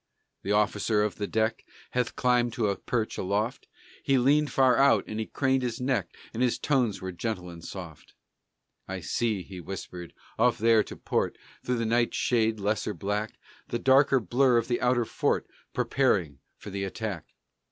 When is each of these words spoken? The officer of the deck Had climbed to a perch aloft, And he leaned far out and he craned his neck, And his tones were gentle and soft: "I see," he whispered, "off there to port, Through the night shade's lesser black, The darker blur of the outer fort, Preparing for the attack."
The 0.41 0.51
officer 0.51 1.03
of 1.03 1.17
the 1.17 1.27
deck 1.27 1.63
Had 1.91 2.15
climbed 2.15 2.53
to 2.53 2.69
a 2.69 2.75
perch 2.75 3.19
aloft, 3.19 3.67
And 3.67 4.01
he 4.03 4.17
leaned 4.17 4.51
far 4.51 4.75
out 4.75 5.03
and 5.05 5.19
he 5.19 5.27
craned 5.27 5.61
his 5.61 5.79
neck, 5.79 6.07
And 6.33 6.41
his 6.41 6.57
tones 6.57 7.03
were 7.03 7.11
gentle 7.11 7.51
and 7.51 7.63
soft: 7.63 8.15
"I 8.87 9.01
see," 9.01 9.43
he 9.43 9.61
whispered, 9.61 10.15
"off 10.39 10.57
there 10.57 10.81
to 10.85 10.95
port, 10.95 11.37
Through 11.63 11.77
the 11.77 11.85
night 11.85 12.15
shade's 12.15 12.59
lesser 12.59 12.95
black, 12.95 13.33
The 13.67 13.77
darker 13.77 14.19
blur 14.19 14.57
of 14.57 14.67
the 14.67 14.81
outer 14.81 15.05
fort, 15.05 15.45
Preparing 15.71 16.39
for 16.57 16.71
the 16.71 16.83
attack." 16.83 17.27